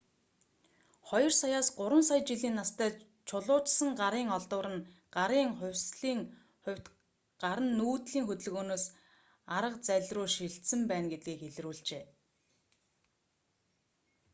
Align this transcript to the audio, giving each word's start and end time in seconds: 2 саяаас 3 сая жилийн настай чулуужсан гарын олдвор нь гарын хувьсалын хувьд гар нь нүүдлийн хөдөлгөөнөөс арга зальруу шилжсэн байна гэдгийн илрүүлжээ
2 1.09 1.25
саяаас 1.39 1.67
3 1.81 1.97
сая 2.09 2.21
жилийн 2.29 2.55
настай 2.59 2.89
чулуужсан 3.27 3.89
гарын 4.01 4.27
олдвор 4.37 4.67
нь 4.75 4.85
гарын 5.15 5.49
хувьсалын 5.59 6.19
хувьд 6.63 6.85
гар 7.43 7.59
нь 7.65 7.73
нүүдлийн 7.79 8.27
хөдөлгөөнөөс 8.27 8.83
арга 9.57 9.79
зальруу 9.87 10.27
шилжсэн 10.35 10.81
байна 10.91 11.07
гэдгийн 11.13 11.39
илрүүлжээ 11.49 12.03